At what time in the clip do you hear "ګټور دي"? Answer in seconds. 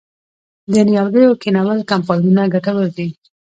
2.53-3.07